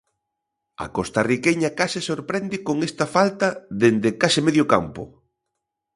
[0.85, 3.47] A costarriqueña case sorprende con esta falta
[3.81, 5.03] dende case medio campo.